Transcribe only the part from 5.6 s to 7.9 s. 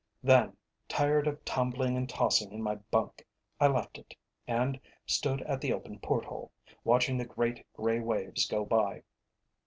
the open port hole, watching the great,